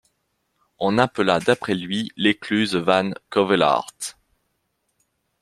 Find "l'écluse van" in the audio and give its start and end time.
2.17-3.11